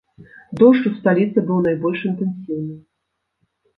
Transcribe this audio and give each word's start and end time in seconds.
Дождж 0.61 0.87
у 0.89 0.93
сталіцы 1.01 1.39
быў 1.49 1.59
найбольш 1.67 1.99
інтэнсіўным. 2.13 2.77